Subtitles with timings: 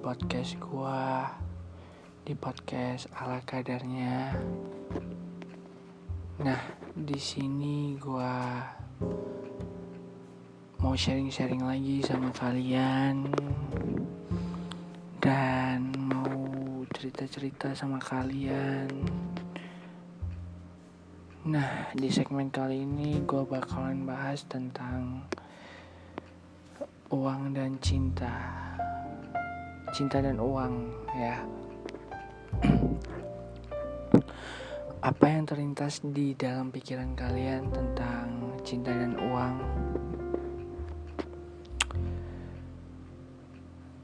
[0.00, 1.28] podcast gua
[2.24, 4.32] di podcast ala kadarnya.
[6.40, 6.62] Nah,
[6.96, 8.64] di sini gua
[10.80, 13.28] mau sharing-sharing lagi sama kalian
[15.20, 18.88] dan mau cerita-cerita sama kalian.
[21.44, 25.28] Nah, di segmen kali ini gua bakalan bahas tentang
[27.12, 28.59] uang dan cinta
[29.90, 31.36] cinta dan uang ya.
[35.10, 39.54] Apa yang terlintas di dalam pikiran kalian tentang cinta dan uang?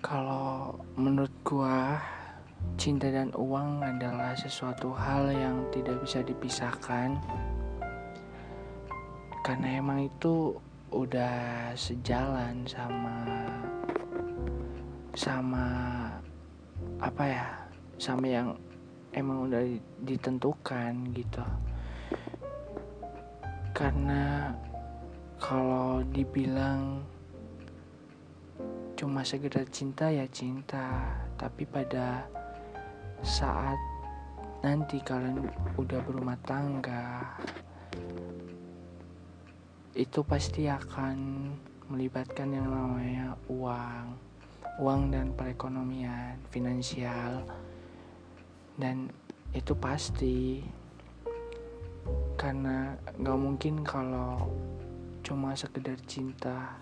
[0.03, 2.01] Kalau menurut gua
[2.75, 7.15] cinta dan uang adalah sesuatu hal yang tidak bisa dipisahkan.
[9.47, 10.59] Karena emang itu
[10.91, 13.46] udah sejalan sama
[15.17, 15.65] sama
[17.01, 17.47] apa ya
[17.97, 18.53] sama yang
[19.17, 19.65] emang udah
[20.05, 21.41] ditentukan gitu.
[23.73, 24.53] Karena
[25.41, 27.01] kalau dibilang
[28.93, 31.17] cuma sekedar cinta ya cinta.
[31.41, 32.29] Tapi pada
[33.25, 33.81] saat
[34.61, 35.49] nanti kalian
[35.81, 37.25] udah berumah tangga
[39.97, 41.17] itu pasti akan
[41.89, 44.26] melibatkan yang namanya uang
[44.77, 47.41] uang dan perekonomian, finansial,
[48.77, 49.09] dan
[49.57, 50.61] itu pasti.
[52.37, 54.53] Karena nggak mungkin kalau
[55.25, 56.77] cuma sekedar cinta.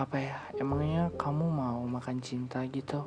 [0.00, 3.04] Apa ya emangnya kamu mau makan cinta gitu?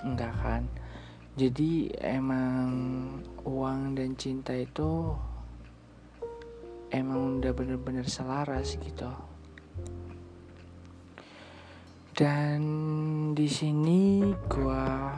[0.00, 0.64] Enggak kan?
[1.36, 2.72] Jadi emang
[3.44, 5.12] uang dan cinta itu
[6.88, 9.27] emang udah bener-bener selaras gitu
[12.18, 12.58] dan
[13.30, 15.14] di sini gua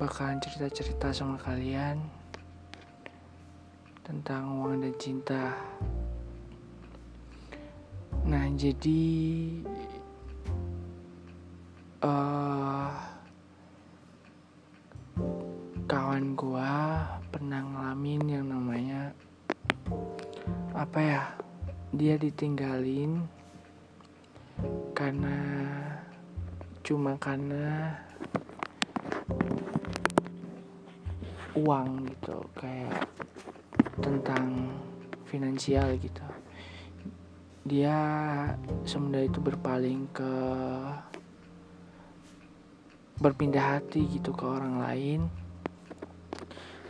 [0.00, 2.00] bakalan cerita-cerita sama kalian
[4.00, 5.52] tentang uang dan cinta.
[8.24, 9.04] Nah, jadi
[12.00, 12.88] uh,
[15.84, 19.12] kawan gua pernah ngalamin yang namanya
[20.72, 21.22] apa ya?
[21.92, 23.36] Dia ditinggalin
[24.96, 25.36] karena
[26.82, 27.94] cuma karena
[31.58, 33.06] uang gitu kayak
[33.98, 34.70] tentang
[35.26, 36.26] finansial gitu.
[37.68, 37.98] Dia
[38.88, 40.34] semenjak itu berpaling ke
[43.18, 45.20] berpindah hati gitu ke orang lain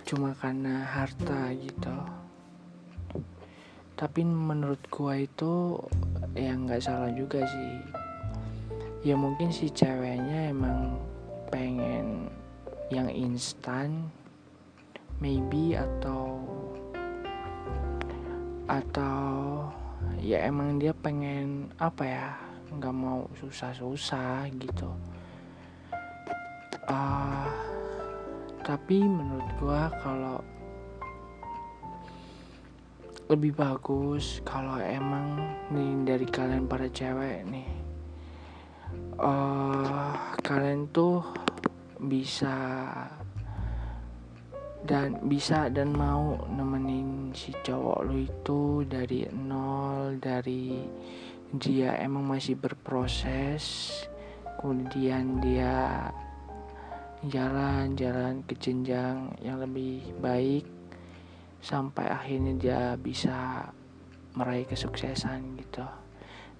[0.09, 1.97] cuma karena harta gitu.
[3.93, 5.77] Tapi menurut gua itu
[6.37, 7.81] ya nggak salah juga sih.
[9.07, 10.99] Ya mungkin si ceweknya emang
[11.49, 12.29] pengen
[12.93, 14.09] yang instan
[15.21, 16.45] maybe atau
[18.69, 19.65] atau
[20.21, 22.29] ya emang dia pengen apa ya
[22.69, 24.93] nggak mau susah-susah gitu.
[26.89, 27.49] Uh,
[28.65, 30.41] tapi menurut gua kalau
[33.29, 35.37] lebih bagus kalau emang
[35.69, 37.69] nih dari kalian para cewek nih.
[39.21, 41.21] Uh, kalian tuh
[42.01, 42.57] bisa
[44.89, 50.81] dan bisa dan mau nemenin si cowok lu itu dari nol dari
[51.53, 53.93] dia emang masih berproses
[54.63, 56.09] kemudian dia
[57.27, 60.78] jalan-jalan ke jenjang yang lebih baik
[61.59, 63.69] sampai akhirnya dia bisa
[64.39, 65.85] meraih kesuksesan gitu.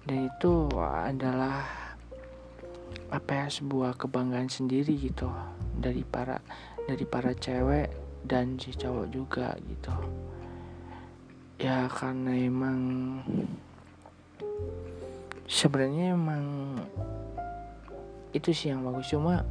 [0.03, 1.65] Dan itu adalah
[3.09, 5.29] apa ya sebuah kebanggaan sendiri gitu
[5.77, 6.41] dari para
[6.85, 7.89] dari para cewek
[8.25, 9.93] dan si cowok juga gitu.
[11.59, 12.79] Ya karena emang
[15.49, 16.45] sebenarnya emang
[18.31, 19.09] itu sih yang bagus.
[19.09, 19.43] Cuma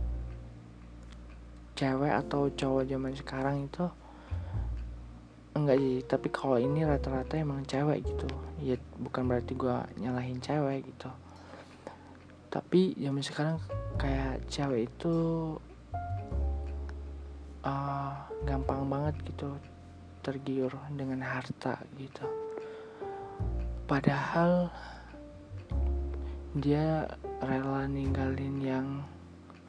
[1.79, 3.87] cewek atau cowok zaman sekarang itu
[5.59, 8.29] enggak sih tapi kalau ini rata-rata emang cewek gitu.
[8.63, 11.11] Ya bukan berarti gue nyalahin cewek gitu.
[12.49, 13.57] Tapi zaman sekarang
[14.01, 15.17] kayak cewek itu
[17.67, 18.15] uh,
[18.47, 19.53] gampang banget gitu
[20.23, 22.25] tergiur dengan harta gitu.
[23.89, 24.69] Padahal
[26.57, 27.09] dia
[27.41, 28.89] rela ninggalin yang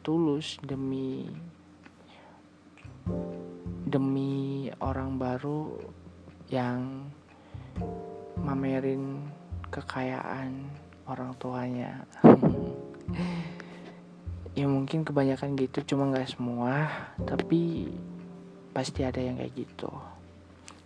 [0.01, 1.27] tulus demi
[3.89, 5.73] demi orang baru
[6.53, 7.09] yang
[8.37, 9.25] mamerin
[9.73, 10.69] kekayaan
[11.09, 12.05] orang tuanya.
[14.57, 16.91] Ya mungkin kebanyakan gitu cuma nggak semua
[17.23, 17.87] tapi
[18.75, 19.87] pasti ada yang kayak gitu.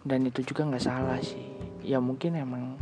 [0.05, 1.49] Dan itu juga nggak salah sih.
[1.81, 2.77] Ya mungkin emang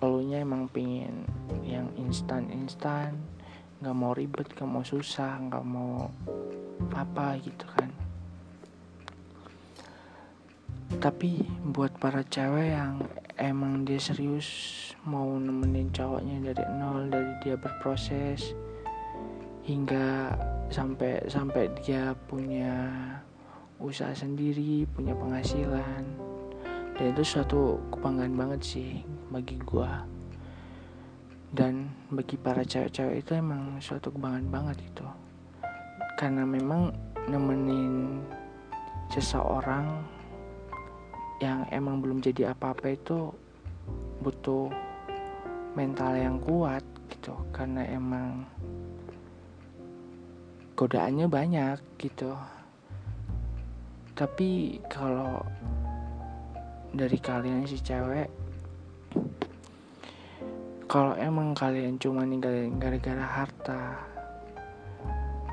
[0.00, 1.28] nya emang pingin
[1.66, 3.20] yang instan instan
[3.84, 6.08] nggak mau ribet nggak mau susah nggak mau
[6.96, 7.99] apa gitu kan
[11.00, 11.40] tapi
[11.72, 13.00] buat para cewek yang
[13.40, 14.46] emang dia serius
[15.08, 18.52] mau nemenin cowoknya dari nol dari dia berproses
[19.64, 20.36] hingga
[20.68, 23.00] sampai sampai dia punya
[23.80, 26.04] usaha sendiri punya penghasilan.
[27.00, 28.90] Dan itu suatu kebanggaan banget sih
[29.32, 30.04] bagi gua.
[31.48, 35.08] Dan bagi para cewek-cewek itu emang suatu kebanggaan banget gitu
[36.20, 36.92] karena memang
[37.32, 38.20] nemenin
[39.08, 40.04] seseorang
[41.40, 43.32] yang emang belum jadi apa-apa itu
[44.20, 44.68] butuh
[45.72, 47.32] mental yang kuat gitu.
[47.50, 48.44] Karena emang
[50.76, 52.36] godaannya banyak gitu.
[54.12, 55.40] Tapi kalau
[56.92, 58.28] dari kalian si cewek
[60.90, 63.94] kalau emang kalian cuma ninggalin gara-gara harta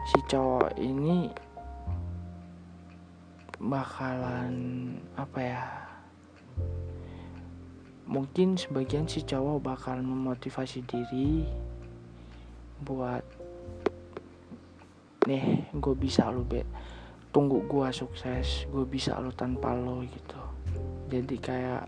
[0.09, 1.29] si cowok ini
[3.57, 4.53] bakalan
[5.17, 5.63] apa ya
[8.07, 11.43] mungkin sebagian si cowok bakalan memotivasi diri
[12.85, 13.25] buat
[15.27, 16.63] nih gue bisa lo be
[17.35, 20.41] tunggu gue sukses gue bisa lo tanpa lo gitu.
[21.11, 21.83] Jadi kayak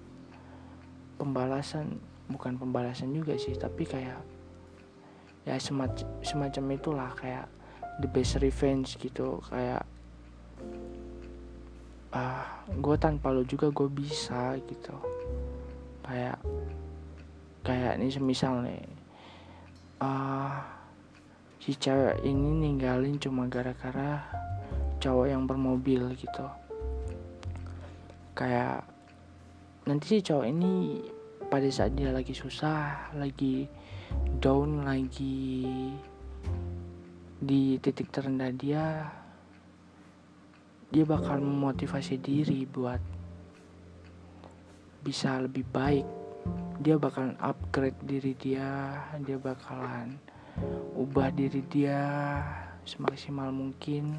[1.15, 1.95] pembalasan
[2.27, 4.19] bukan pembalasan juga sih tapi kayak
[5.47, 7.47] ya semacam semacam itulah kayak
[8.03, 9.39] the best revenge gitu.
[9.47, 9.87] Kayak
[12.09, 14.95] ah gue tanpa lo juga gue bisa gitu.
[16.05, 16.41] Kayak
[17.61, 18.81] kayak ini semisal nih
[20.01, 20.63] ah
[21.59, 24.23] si cewek ini ninggalin cuma gara-gara
[24.97, 26.47] cowok yang bermobil gitu.
[28.33, 28.87] Kayak
[29.85, 31.03] nanti si cowok ini
[31.49, 33.65] pada saat dia lagi susah lagi
[34.37, 35.65] down lagi
[37.39, 39.07] di titik terendah dia
[40.89, 42.97] dia bakal memotivasi diri buat
[45.05, 46.07] bisa lebih baik.
[46.79, 50.15] Dia bakalan upgrade diri dia dia bakalan
[50.95, 52.01] ubah diri dia
[52.83, 54.15] semaksimal mungkin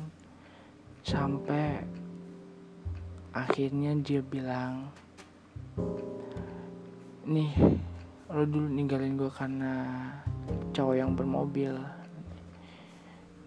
[1.02, 1.82] sampai
[3.32, 4.92] akhirnya dia bilang
[7.26, 7.50] nih
[8.30, 9.74] lo dulu ninggalin gue karena
[10.70, 11.74] cowok yang bermobil.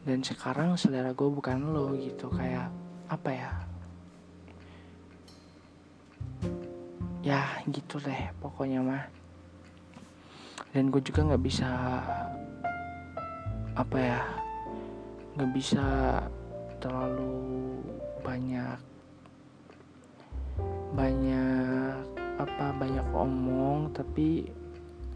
[0.03, 2.27] Dan sekarang selera gue bukan lo gitu.
[2.27, 3.51] Kayak apa ya?
[7.23, 7.41] Ya
[7.71, 9.05] gitu deh pokoknya mah.
[10.75, 11.69] Dan gue juga nggak bisa
[13.73, 14.21] apa ya
[15.33, 15.85] nggak bisa
[16.77, 17.81] terlalu
[18.21, 18.77] banyak
[20.93, 21.97] banyak
[22.37, 24.45] apa banyak omong tapi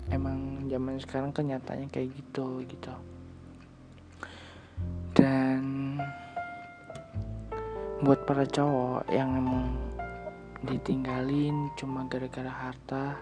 [0.09, 2.93] emang zaman sekarang kenyataannya kayak gitu gitu
[7.97, 9.73] buat para cowok yang emang
[10.61, 13.17] ditinggalin cuma gara-gara harta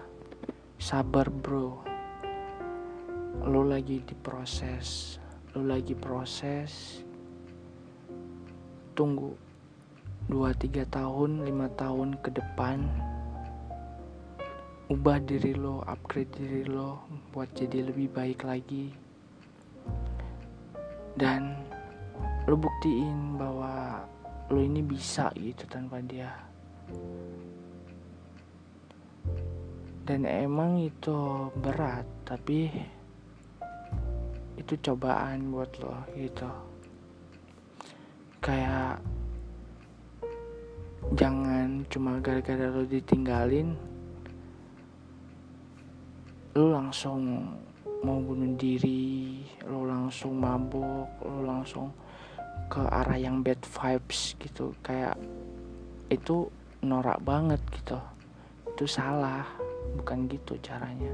[0.76, 1.80] sabar bro
[3.48, 5.16] lo lagi diproses
[5.56, 7.00] lo lagi proses
[8.92, 9.32] tunggu
[10.28, 12.84] 2-3 tahun 5 tahun ke depan
[14.86, 17.02] ubah diri lo, upgrade diri lo
[17.34, 18.94] buat jadi lebih baik lagi.
[21.18, 21.58] Dan
[22.46, 24.06] lo buktiin bahwa
[24.50, 26.30] lo ini bisa gitu tanpa dia.
[30.06, 32.70] Dan emang itu berat, tapi
[34.54, 36.46] itu cobaan buat lo gitu.
[38.38, 39.02] Kayak
[41.14, 43.74] jangan cuma gara-gara lo ditinggalin
[46.56, 47.46] lu langsung
[48.02, 51.92] mau bunuh diri lu langsung mabuk lu langsung
[52.66, 54.74] ke arah yang bad vibes gitu.
[54.82, 55.18] Kayak
[56.10, 56.50] itu
[56.82, 57.98] norak banget gitu.
[58.74, 59.46] Itu salah.
[59.96, 61.10] Bukan gitu caranya.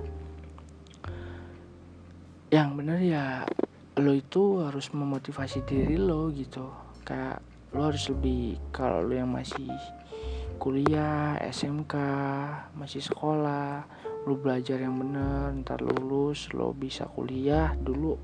[2.53, 3.27] Yang bener ya
[4.01, 6.69] lo itu harus memotivasi diri lo gitu.
[7.05, 9.73] Kayak lo harus lebih kalau lo yang masih
[10.63, 11.95] kuliah SMK
[12.79, 13.83] masih sekolah
[14.31, 18.15] lu belajar yang bener ntar lulus lo bisa kuliah dulu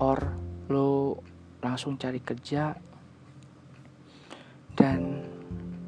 [0.00, 0.20] or
[0.72, 1.20] lo
[1.64, 2.76] langsung cari kerja.
[4.76, 5.24] Dan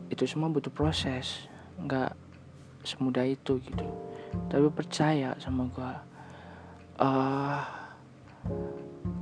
[0.08, 1.48] itu semua butuh proses.
[1.80, 2.12] Nggak
[2.84, 3.86] semudah itu gitu.
[4.48, 6.08] Tapi percaya sama gue
[6.98, 7.62] uh,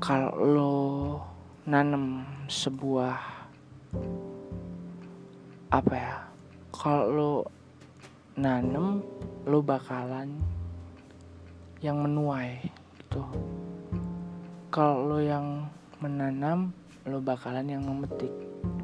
[0.01, 0.77] kalau lo
[1.69, 3.17] nanam sebuah
[5.73, 6.17] apa ya
[6.73, 7.33] kalau lo
[8.37, 9.05] nanam
[9.45, 10.37] lo bakalan
[11.85, 12.65] yang menuai
[12.99, 13.23] gitu.
[14.73, 15.69] Kalau lo yang
[16.03, 16.77] menanam
[17.07, 18.33] lo bakalan yang memetik.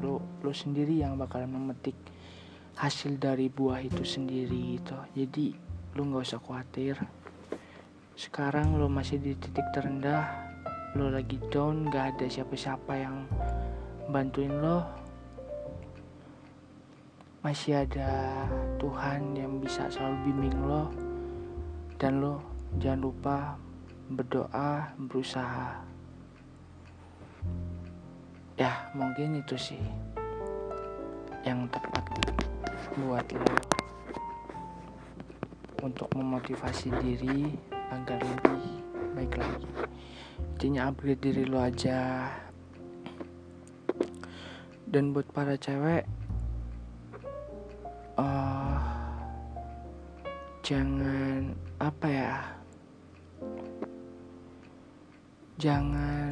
[0.01, 1.95] Lo lo sendiri yang bakalan memetik
[2.79, 4.97] hasil dari buah itu sendiri gitu.
[5.13, 5.53] Jadi
[5.93, 6.95] lo nggak usah khawatir.
[8.17, 10.53] Sekarang lo masih di titik terendah
[10.93, 13.25] lo lagi down gak ada siapa-siapa yang
[14.13, 14.85] bantuin lo.
[17.41, 18.45] Masih ada
[18.77, 20.93] Tuhan yang bisa selalu bimbing lo.
[21.97, 22.45] Dan lo
[22.77, 23.37] jangan lupa
[24.13, 25.92] berdoa berusaha
[28.53, 29.81] ya mungkin itu sih
[31.43, 32.05] yang tepat
[32.99, 33.55] buat lo.
[35.83, 37.51] Untuk memotivasi diri
[37.91, 38.63] agar lebih
[39.17, 39.71] baik lagi.
[40.55, 42.31] Intinya upgrade diri lo aja.
[44.87, 46.05] Dan buat para cewek
[48.15, 48.77] uh,
[50.63, 52.35] jangan apa ya
[55.57, 56.22] jangan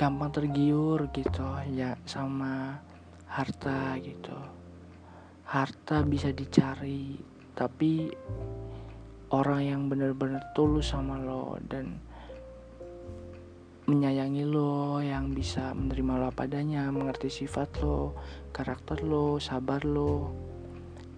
[0.00, 1.44] gampang tergiur gitu
[1.76, 2.80] ya sama
[3.28, 4.32] harta gitu.
[5.44, 7.20] Harta bisa dicari
[7.52, 8.08] tapi
[9.28, 12.00] orang yang benar-benar tulus sama lo dan
[13.92, 18.16] menyayangi lo yang bisa menerima lo apa adanya mengerti sifat lo
[18.56, 20.32] karakter lo sabar lo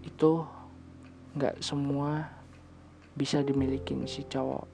[0.03, 0.43] itu
[1.39, 2.27] nggak semua
[3.15, 4.67] bisa dimiliki si cowok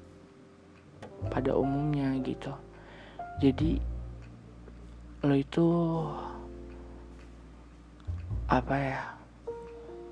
[1.28, 2.56] pada umumnya gitu.
[3.38, 3.97] Jadi
[5.22, 5.66] lo itu
[8.50, 9.02] apa ya?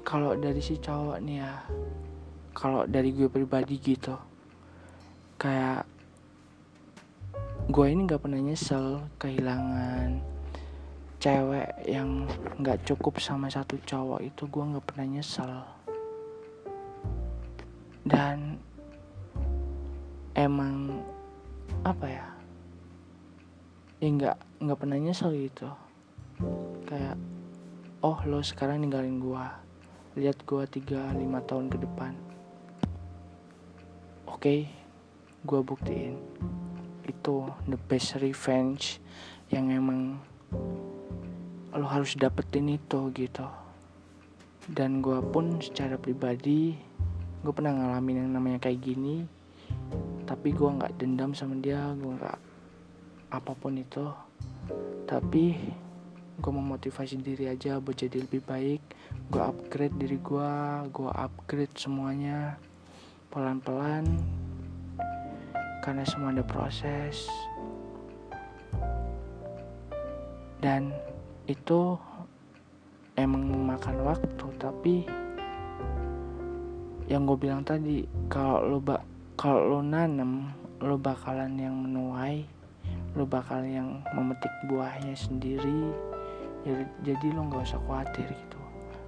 [0.07, 1.55] Kalau dari si cowok nih ya
[2.57, 4.17] kalau dari gue pribadi gitu
[5.37, 5.85] kayak
[7.69, 10.25] gue ini nggak pernah nyesel kehilangan
[11.21, 12.25] cewek yang
[12.57, 15.53] nggak cukup sama satu cowok itu gue nggak pernah nyesel.
[18.07, 18.57] Dan
[20.39, 21.03] emang
[21.83, 22.27] apa ya?
[24.01, 25.69] Ya nggak nggak pernah nyesel gitu.
[26.89, 27.21] Kayak
[28.01, 29.45] oh lo sekarang ninggalin gue
[30.17, 30.41] lihat
[30.73, 32.17] tiga lima tahun ke depan.
[34.25, 34.61] Oke okay,
[35.45, 36.17] gue buktiin.
[37.05, 38.99] Itu the best revenge
[39.53, 40.17] yang emang
[41.77, 43.45] lo harus dapetin itu gitu.
[44.67, 46.73] Dan gue pun secara pribadi
[47.45, 49.29] gue pernah ngalamin yang namanya kayak gini.
[50.25, 52.39] Tapi gue nggak dendam sama dia gue nggak
[53.37, 54.26] apa pun itu
[55.07, 55.57] tapi
[56.37, 58.83] gue memotivasi diri aja buat jadi lebih baik.
[59.33, 60.53] Gue upgrade diri gue
[60.93, 62.61] gue upgrade semuanya
[63.33, 64.05] pelan-pelan
[65.81, 67.31] karena semua ada proses.
[70.61, 70.91] Dan
[71.47, 71.95] itu
[73.17, 74.97] emang memakan waktu tapi
[77.07, 79.01] yang gue bilang tadi kalau lo bak
[79.39, 80.51] kalau lo nanam
[80.83, 82.56] lo bakalan yang menuai
[83.17, 85.91] lo bakal yang memetik buahnya sendiri.
[86.69, 88.61] Ya, jadi lo nggak usah khawatir gitu.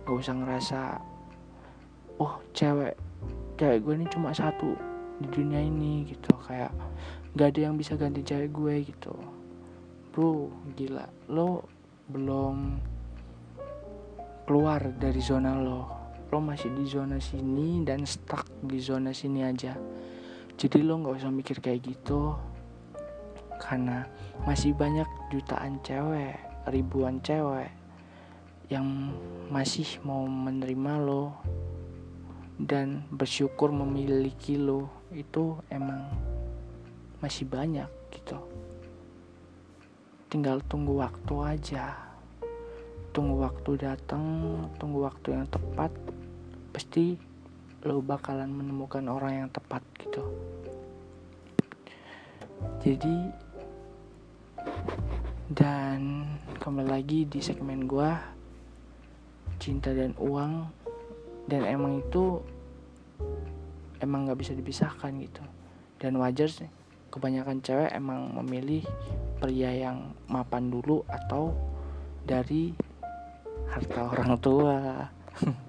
[0.03, 0.81] Nggak usah ngerasa
[2.19, 2.97] oh cewek
[3.61, 4.73] cewek gue ini cuma satu
[5.21, 6.33] di dunia ini gitu.
[6.41, 6.73] Kayak
[7.37, 9.13] gak ada yang bisa ganti cewek gue gitu.
[10.17, 11.05] Bro gila.
[11.29, 11.69] Lo
[12.09, 12.81] belum
[14.49, 15.83] keluar dari zona lo.
[16.33, 19.77] Lo masih di zona sini dan stuck di zona sini aja.
[20.59, 22.48] Jadi lo nggak usah mikir kayak gitu
[23.59, 24.07] karena
[24.47, 26.39] masih banyak jutaan cewek
[26.71, 27.69] ribuan cewek
[28.69, 29.13] yang
[29.49, 31.33] masih mau menerima lo
[32.61, 36.13] dan bersyukur memiliki lo itu emang
[37.25, 38.37] masih banyak gitu.
[40.29, 41.97] Tinggal tunggu waktu aja.
[43.17, 44.23] Tunggu waktu datang
[44.77, 45.91] tunggu waktu yang tepat
[46.71, 47.17] pasti
[47.89, 50.23] lo bakalan menemukan orang yang tepat gitu.
[52.85, 53.48] Jadi
[55.53, 56.29] dan
[56.61, 58.39] kembali lagi di segmen gua
[59.59, 60.71] cinta dan uang.
[61.49, 62.41] Dan emang itu
[63.99, 65.43] emang nggak bisa dipisahkan gitu.
[65.99, 66.71] Dan wajar sih
[67.09, 68.87] kebanyakan cewek emang memilih
[69.43, 71.53] pria yang mapan dulu atau
[72.23, 72.73] dari
[73.69, 74.79] harta orang tua.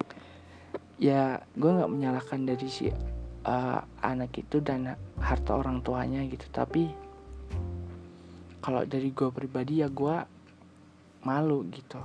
[0.99, 6.43] Ya gue nggak menyalahkan dari si uh, anak itu dan harta orang tuanya gitu.
[6.51, 6.91] Tapi
[8.59, 10.17] kalau dari gue pribadi ya gue
[11.23, 11.99] malu gitu.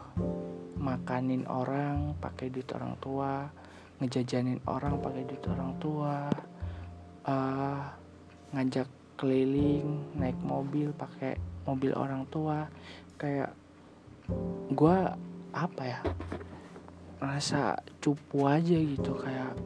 [0.78, 3.50] Makanin orang pakai duit orang tua.
[3.98, 6.30] Ngejajanin orang pakai duit orang tua.
[7.26, 7.82] Uh,
[8.54, 8.86] ngajak
[9.18, 12.70] keliling naik mobil pakai mobil orang tua.
[13.18, 13.50] Kayak
[14.70, 14.98] gue
[15.54, 16.00] apa ya
[17.18, 19.58] rasa cupu aja gitu kayak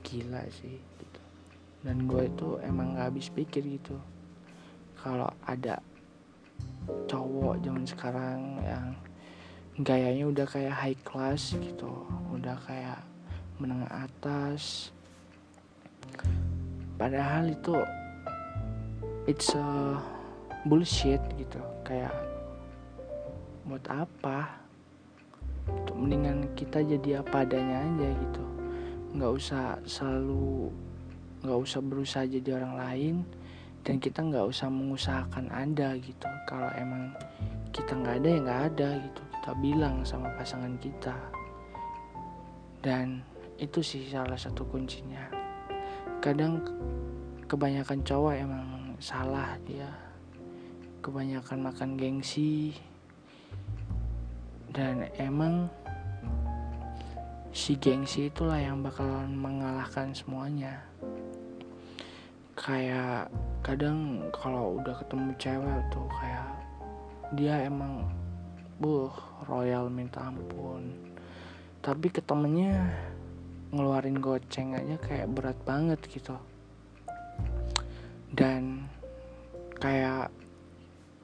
[0.00, 1.22] gila sih gitu.
[1.84, 3.98] Dan gue itu emang gak habis pikir gitu
[5.06, 5.78] kalau ada
[7.06, 8.90] cowok zaman sekarang yang
[9.86, 11.86] gayanya udah kayak high class gitu
[12.34, 13.06] udah kayak
[13.62, 14.90] menengah atas.
[16.98, 17.78] Padahal itu
[19.30, 19.94] it's a
[20.66, 22.10] bullshit gitu kayak
[23.62, 24.58] buat apa?
[25.86, 28.44] Tuh, mendingan kita jadi apa adanya aja gitu.
[29.14, 30.74] Nggak usah selalu
[31.46, 33.16] nggak usah berusaha jadi orang lain
[33.86, 36.26] dan kita nggak usah mengusahakan ada gitu.
[36.50, 37.14] Kalau emang
[37.70, 39.22] kita nggak ada ya nggak ada gitu.
[39.38, 41.14] Kita bilang sama pasangan kita.
[42.82, 43.22] Dan
[43.62, 45.30] itu sih salah satu kuncinya.
[46.18, 46.66] Kadang
[47.46, 48.66] kebanyakan cowok emang
[48.98, 49.86] salah dia
[51.06, 52.74] kebanyakan makan gengsi.
[54.66, 55.70] Dan emang
[57.54, 60.82] si gengsi itulah yang bakalan mengalahkan semuanya.
[62.58, 63.30] Kayak
[63.66, 66.54] kadang kalau udah ketemu cewek tuh kayak
[67.34, 68.06] dia emang
[68.78, 69.10] buh
[69.50, 70.94] royal minta ampun.
[71.82, 72.94] Tapi ketemunya
[73.74, 76.38] ngeluarin goceng aja kayak berat banget gitu.
[78.30, 78.86] Dan
[79.82, 80.30] kayak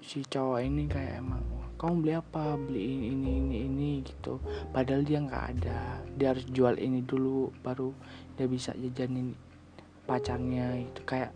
[0.03, 1.47] si cowok ini kayak emang
[1.79, 2.59] kamu beli apa?
[2.59, 4.43] Beli ini ini ini ini gitu.
[4.75, 6.03] Padahal dia nggak ada.
[6.19, 7.95] Dia harus jual ini dulu baru
[8.35, 9.31] dia bisa jajanin
[10.11, 11.31] pacarnya itu kayak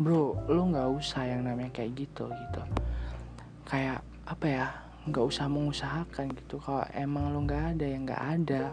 [0.00, 2.62] bro lo nggak usah yang namanya kayak gitu gitu.
[3.68, 4.66] Kayak apa ya
[5.08, 6.56] nggak usah mengusahakan gitu.
[6.62, 8.64] Kalau emang lo nggak ada yang nggak ada.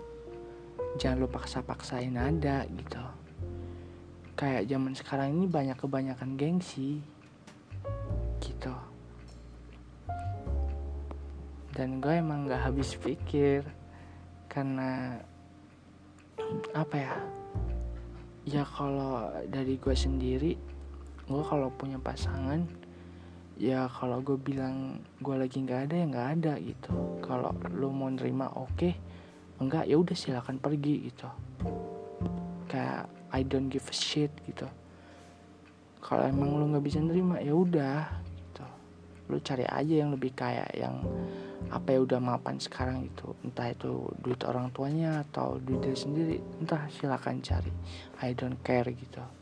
[0.97, 3.03] Jangan lo paksa-paksain ada gitu.
[4.39, 7.03] Kayak zaman sekarang ini banyak kebanyakan gengsi
[8.39, 8.73] gitu.
[11.75, 13.63] Dan gue emang nggak habis pikir
[14.49, 15.21] karena
[16.73, 17.15] apa ya
[18.49, 20.57] ya kalau dari gue sendiri
[21.29, 22.65] gue kalau punya pasangan
[23.61, 26.91] ya kalau gue bilang gue lagi nggak ada ya nggak ada gitu.
[27.21, 28.93] Kalau lo mau nerima oke okay
[29.59, 31.29] enggak ya udah silakan pergi gitu.
[32.71, 34.65] Kayak I don't give a shit gitu.
[35.99, 38.07] Kalau emang lu nggak bisa nerima ya udah
[38.39, 38.65] gitu.
[39.27, 41.03] Lu cari aja yang lebih kaya yang
[41.69, 43.35] apa ya udah mapan sekarang itu.
[43.43, 47.69] Entah itu duit orang tuanya atau duit dia sendiri entah silakan cari.
[48.23, 49.38] I don't care gitu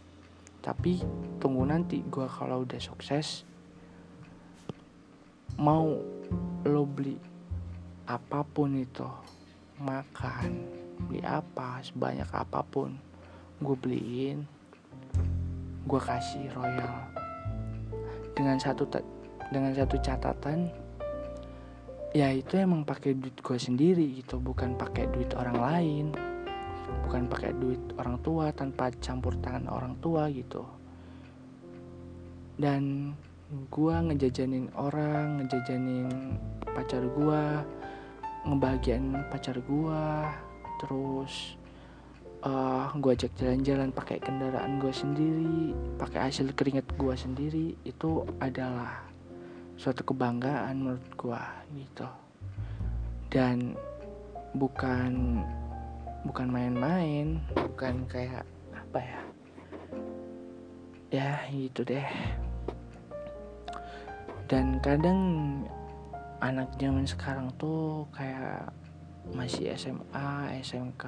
[0.68, 1.00] tapi
[1.40, 3.48] tunggu nanti gue kalau udah sukses
[5.56, 5.96] mau
[6.68, 7.16] lo beli
[8.04, 9.08] apa pun itu
[9.80, 10.68] makan
[11.08, 13.00] beli apa sebanyak apa pun
[13.64, 14.44] gue beliin
[15.88, 17.00] gue kasih royal.
[18.36, 18.84] Dengan satu
[19.56, 20.68] dengan satu catatan
[22.12, 26.06] ya itu emang pakai duit gue sendiri gitu bukan pakai duit orang lain
[27.08, 30.68] bukan pakai duit orang tua tanpa campur tangan orang tua gitu.
[32.60, 33.16] Dan
[33.72, 36.36] gue ngejajanin orang ngejajanin
[36.76, 37.42] pacar gue
[38.48, 40.32] ngebahagiain pacar gua
[40.80, 41.60] terus
[42.48, 49.04] uh, gua ajak jalan-jalan pakai kendaraan gua sendiri pakai hasil keringat gua sendiri itu adalah
[49.76, 51.44] suatu kebanggaan menurut gua
[51.76, 52.08] gitu.
[53.28, 53.76] Dan
[54.56, 55.44] bukan
[56.28, 58.44] bukan main-main bukan kayak
[58.76, 59.22] apa ya?
[61.08, 62.08] Ya gitu deh.
[64.52, 65.20] Dan kadang
[66.44, 68.70] anak zaman sekarang tuh kayak
[69.32, 71.04] masih SMA, SMK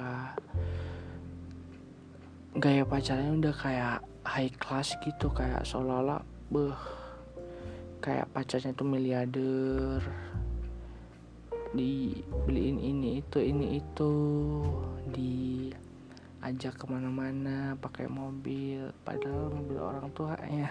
[2.58, 6.80] gaya pacarnya udah kayak high class gitu kayak seolah-olah beh
[8.02, 10.02] kayak pacarnya tuh miliarder
[11.76, 14.12] dibeliin ini itu ini itu.
[15.10, 15.70] Di
[16.40, 18.90] ajak ke mana-mana pakai mobil.
[19.06, 20.70] Padahal mobil orang tua ya.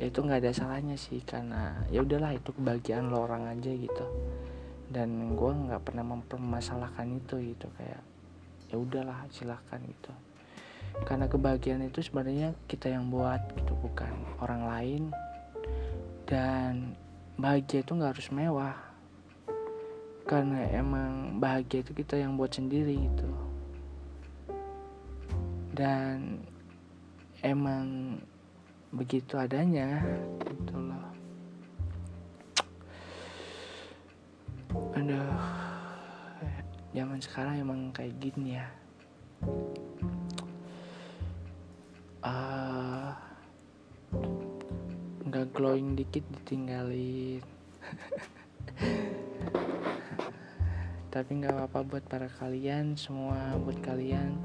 [0.00, 4.06] Ya itu nggak ada salahnya sih karena ya udahlah itu kebahagiaan lo orang aja gitu.
[4.90, 8.02] Dan gue nggak pernah mempermasalahkan itu gitu kayak
[8.70, 10.14] ya udahlah silahkan gitu
[11.06, 15.02] karena kebahagiaan itu sebenarnya kita yang buat gitu bukan orang lain.
[16.28, 16.94] Dan
[17.34, 18.76] bahagia itu nggak harus mewah.
[20.28, 23.30] Karena emang bahagia itu kita yang buat sendiri gitu.
[25.74, 26.44] Dan
[27.42, 28.18] emang
[28.90, 30.02] begitu adanya
[30.46, 31.06] gitu loh.
[34.94, 35.70] Aduh
[36.90, 38.66] zaman sekarang emang kayak gini ya.
[45.60, 47.44] Glowing dikit ditinggalin.
[51.12, 54.40] Tapi nggak apa-apa buat para kalian semua buat kalian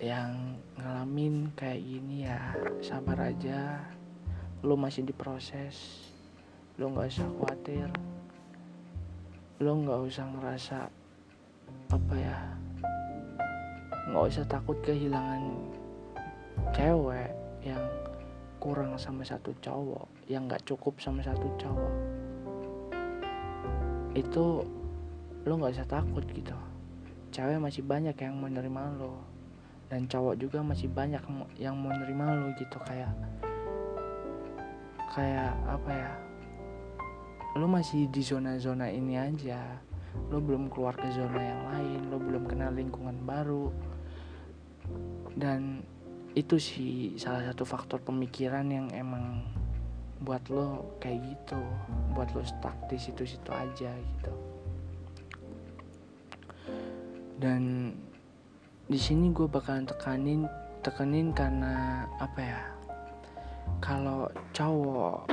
[0.00, 3.84] yang ngalamin kayak gini ya sabar aja.
[4.64, 6.08] Lu masih diproses.
[6.80, 7.92] Lu nggak usah khawatir.
[9.60, 10.88] Lu nggak usah ngerasa
[11.92, 12.40] apa ya
[14.08, 15.60] nggak usah takut kehilangan
[16.72, 17.84] cewek yang
[18.64, 21.92] kurang sama satu cowok yang nggak cukup sama satu cowok
[24.16, 24.64] itu
[25.44, 26.56] lo nggak usah takut gitu.
[27.28, 29.20] Cewek masih banyak yang menerima lo
[29.92, 31.20] dan cowok juga masih banyak
[31.60, 32.80] yang mau nerima lo gitu.
[32.88, 33.12] Kayak
[35.12, 36.12] kayak apa ya
[37.60, 39.60] lo masih di zona-zona ini aja.
[40.32, 43.68] Lo belum keluar ke zona yang lain lo belum kenal lingkungan baru.
[45.36, 45.83] Dan
[46.34, 49.46] itu sih salah satu faktor pemikiran yang emang
[50.18, 51.62] buat lo kayak gitu
[52.10, 54.34] buat lo stuck di situ-situ aja gitu.
[57.38, 57.94] Dan
[58.90, 60.42] di sini gue bakalan tekanin
[60.82, 62.62] tekanin karena apa ya
[63.78, 65.30] kalau cowok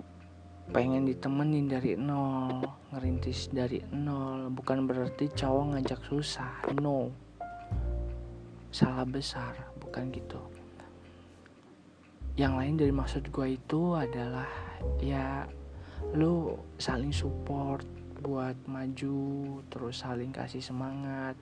[0.69, 2.61] pengen ditemenin dari nol
[2.93, 7.09] ngerintis dari nol bukan berarti cowok ngajak susah no.
[8.71, 10.60] Salah besar bukan gitu
[12.39, 14.47] yang lain dari maksud gue itu adalah
[15.03, 15.43] ya
[16.15, 17.83] lu saling support
[18.21, 21.33] buat maju terus saling kasih semangat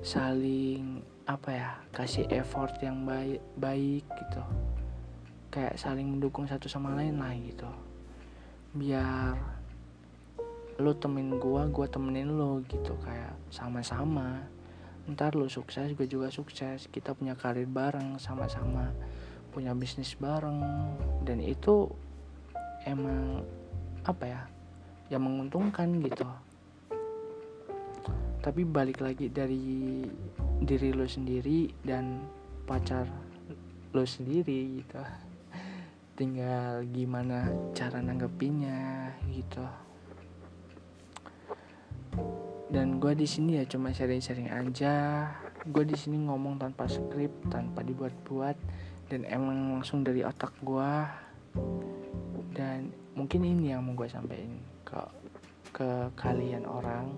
[0.00, 4.42] saling apa ya kasih effort yang baik baik gitu.
[5.48, 7.70] Kayak saling mendukung satu sama lain lah gitu.
[8.76, 9.34] Biar
[10.76, 14.44] lu temenin gua gua temenin lo gitu kayak sama-sama.
[15.08, 16.88] Ntar lu sukses gue juga sukses.
[16.88, 18.92] Kita punya karir bareng sama-sama
[19.54, 20.58] punya bisnis bareng.
[21.22, 21.86] Dan itu
[22.84, 23.46] emang
[24.02, 24.42] apa ya
[25.08, 26.26] yang menguntungkan gitu.
[28.42, 30.04] Tapi balik lagi dari
[30.60, 32.20] diri lo sendiri dan
[32.66, 33.08] pacar
[33.94, 35.00] lo sendiri gitu.
[36.18, 39.64] Tinggal gimana cara nanggepinnya gitu.
[42.74, 45.30] Dan gue di sini ya cuma sharing-sharing aja.
[45.64, 48.58] Gue di sini ngomong tanpa skrip tanpa dibuat-buat
[49.08, 50.92] dan emang langsung dari otak gue
[52.54, 52.88] dan
[53.18, 55.00] mungkin ini yang mau gue sampaikan ke
[55.74, 57.10] ke kalian orang.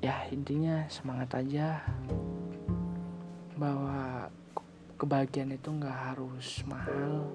[0.00, 1.84] Ya intinya semangat aja.
[3.58, 4.30] Bahwa
[4.96, 7.28] kebahagiaan itu nggak harus mahal.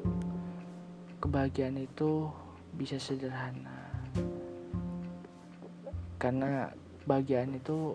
[1.21, 2.33] Kebahagiaan itu
[2.73, 3.93] bisa sederhana.
[6.17, 6.71] Karena
[7.05, 7.93] kebahagiaan itu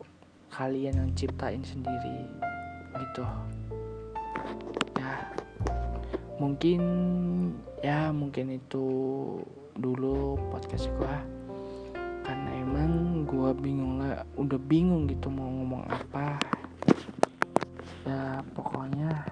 [0.55, 2.25] kalian yang ciptain sendiri
[2.99, 3.25] gitu
[6.39, 6.81] mungkin
[7.83, 8.87] ya mungkin itu
[9.79, 11.19] dulu podcast gua.
[12.25, 16.37] Karena emang gua bingung lah udah bingung gitu mau ngomong apa.
[18.05, 19.25] Ya pokoknya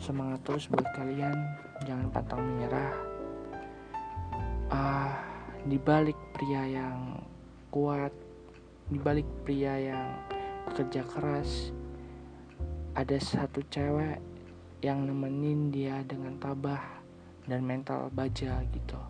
[0.00, 1.36] semangat terus buat kalian.
[1.88, 2.94] Jangan pantang menyerah.
[4.70, 5.30] Ah
[5.68, 7.20] dibalik pria yang
[7.68, 8.12] kuat
[8.88, 10.08] dibalik pria yang
[10.64, 11.68] bekerja keras
[12.96, 14.18] ada satu cewek
[14.80, 16.80] yang nemenin dia dengan tabah
[17.44, 19.00] dan mental baja gitu.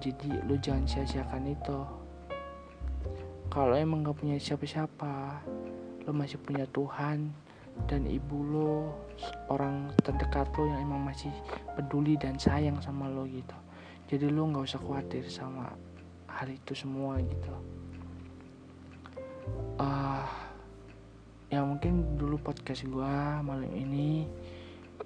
[0.00, 1.80] Jadi lu jangan sia-siakan itu.
[3.52, 5.44] Kalau emang gak punya siapa-siapa
[6.04, 7.32] lu masih punya Tuhan
[7.88, 8.92] dan ibu lo
[9.48, 11.32] orang terdekat lo yang emang masih
[11.74, 13.56] peduli dan sayang sama lo gitu.
[14.04, 15.72] Jadi lo nggak usah khawatir sama
[16.28, 17.54] hal itu semua gitu.
[19.80, 20.28] Uh,
[21.48, 24.28] ya mungkin dulu podcast gue malam ini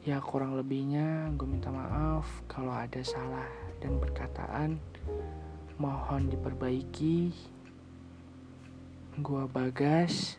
[0.07, 3.49] ya kurang lebihnya gue minta maaf kalau ada salah
[3.83, 4.79] dan perkataan.
[5.79, 7.31] Mohon diperbaiki.
[9.19, 10.39] Gue bagas.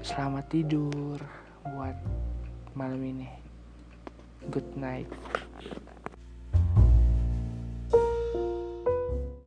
[0.00, 1.20] Selamat tidur
[1.64, 1.96] buat
[2.72, 3.28] malam ini.
[4.48, 5.08] Good night